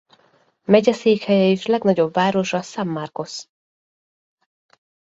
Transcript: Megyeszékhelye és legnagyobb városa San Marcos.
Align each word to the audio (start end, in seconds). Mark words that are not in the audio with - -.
Megyeszékhelye 0.63 1.49
és 1.49 1.65
legnagyobb 1.65 2.13
városa 2.13 2.61
San 2.61 2.87
Marcos. 2.87 3.45